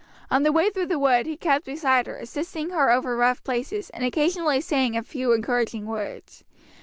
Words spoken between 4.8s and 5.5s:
a few